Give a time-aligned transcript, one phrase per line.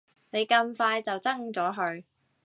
[0.31, 2.03] 你咁快就憎咗佢